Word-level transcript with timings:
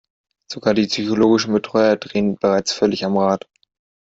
Sogar 0.51 0.73
die 0.73 0.87
psychologischen 0.87 1.53
Betreuer 1.53 1.95
drehen 1.95 2.35
bereits 2.35 2.73
völlig 2.73 3.05
am 3.05 3.19
Rad. 3.19 3.45